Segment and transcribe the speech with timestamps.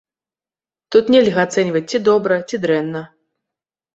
[0.93, 3.01] Тут нельга ацэньваць ці добра, ці дрэнна.